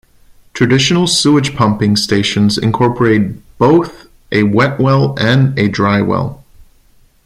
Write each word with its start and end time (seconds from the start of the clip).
Traditional 0.55 1.05
sewage 1.05 1.55
pumping 1.55 1.95
stations 1.95 2.57
incorporate 2.57 3.33
both 3.59 4.07
a 4.31 4.41
wet 4.41 4.79
well 4.79 5.15
and 5.19 5.55
a 5.59 5.67
"dry 5.67 6.01
well". 6.01 6.43